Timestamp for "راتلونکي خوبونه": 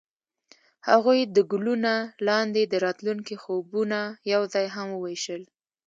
2.85-3.99